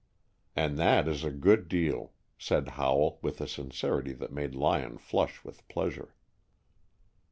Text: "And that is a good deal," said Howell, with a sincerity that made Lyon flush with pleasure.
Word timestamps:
"And 0.55 0.79
that 0.79 1.07
is 1.07 1.23
a 1.23 1.29
good 1.29 1.67
deal," 1.69 2.13
said 2.35 2.69
Howell, 2.69 3.19
with 3.21 3.39
a 3.39 3.47
sincerity 3.47 4.13
that 4.13 4.33
made 4.33 4.55
Lyon 4.55 4.97
flush 4.97 5.43
with 5.43 5.67
pleasure. 5.67 6.15